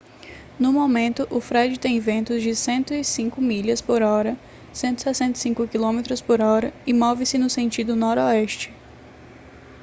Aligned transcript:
no 0.59 0.73
momento 0.73 1.27
o 1.29 1.39
fred 1.39 1.77
tem 1.79 1.99
ventos 1.99 2.41
de 2.41 2.55
105 2.55 3.39
milhas 3.39 3.81
por 3.81 4.01
hora 4.01 4.35
165 4.73 5.67
km 5.67 5.99
por 6.25 6.41
hora 6.41 6.73
e 6.87 6.91
move-se 6.91 7.37
no 7.37 7.47
sentido 7.51 7.95
noroeste 7.95 8.73